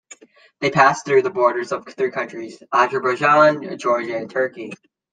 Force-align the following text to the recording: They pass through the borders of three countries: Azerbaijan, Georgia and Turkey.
They 0.61 0.71
pass 0.71 1.03
through 1.03 1.21
the 1.21 1.29
borders 1.29 1.71
of 1.71 1.85
three 1.89 2.09
countries: 2.09 2.57
Azerbaijan, 2.73 3.77
Georgia 3.77 4.17
and 4.17 4.31
Turkey. 4.31 4.73